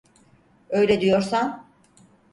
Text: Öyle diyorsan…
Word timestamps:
Öyle 0.69 1.01
diyorsan… 1.01 1.65